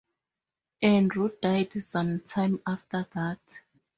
Andrew 0.81 1.29
died 1.43 1.73
sometime 1.73 2.59
after 2.65 3.05
that. 3.13 3.61